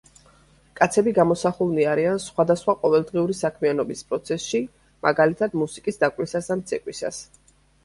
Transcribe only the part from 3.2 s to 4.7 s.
საქმიანობის პროცესში,